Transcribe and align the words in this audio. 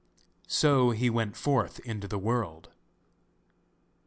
So 0.47 0.89
he 0.89 1.11
went 1.11 1.37
forth 1.37 1.77
into 1.81 2.07
the 2.07 2.17
world. 2.17 2.71